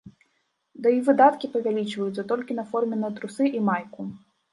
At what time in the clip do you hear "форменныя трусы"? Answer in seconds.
2.71-3.45